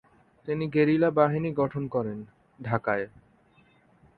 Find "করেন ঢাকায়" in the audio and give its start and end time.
1.87-3.05